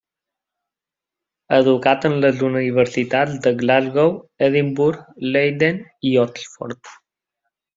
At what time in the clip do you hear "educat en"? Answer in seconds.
1.57-2.15